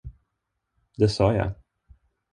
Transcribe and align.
Det 0.97 1.09
sa 1.11 1.33
jag. 1.33 1.51